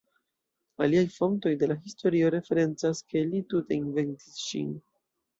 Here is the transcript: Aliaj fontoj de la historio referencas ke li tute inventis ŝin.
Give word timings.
Aliaj 0.83 1.01
fontoj 1.17 1.51
de 1.63 1.67
la 1.71 1.75
historio 1.81 2.31
referencas 2.35 3.01
ke 3.13 3.21
li 3.33 3.41
tute 3.53 3.77
inventis 3.77 4.41
ŝin. 4.47 4.73